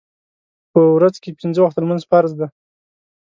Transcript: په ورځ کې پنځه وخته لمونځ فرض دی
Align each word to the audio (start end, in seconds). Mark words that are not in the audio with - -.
په 0.71 0.79
ورځ 0.95 1.15
کې 1.23 1.37
پنځه 1.39 1.59
وخته 1.61 1.79
لمونځ 1.81 2.03
فرض 2.11 2.31
دی 2.39 2.47